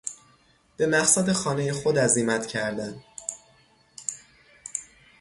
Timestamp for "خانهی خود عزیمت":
1.31-2.47